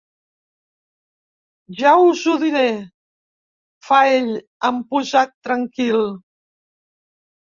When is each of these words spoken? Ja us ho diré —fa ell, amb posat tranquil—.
Ja 1.81 1.91
us 2.05 2.23
ho 2.31 2.37
diré 2.43 2.63
—fa 3.89 3.99
ell, 4.15 4.31
amb 4.69 4.87
posat 4.95 5.35
tranquil—. 5.49 6.05